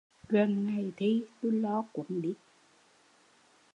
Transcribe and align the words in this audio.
Gần 0.29 0.67
ngày 0.67 0.91
thi 0.97 1.23
tui 1.41 1.51
lo 1.51 1.83
quấn 1.93 2.21
đít 2.21 2.37